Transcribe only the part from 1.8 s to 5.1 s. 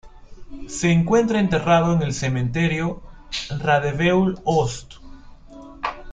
en el cementerio Radebeul-Ost.